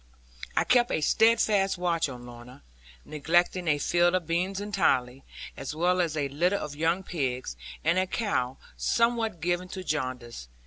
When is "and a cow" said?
7.83-8.57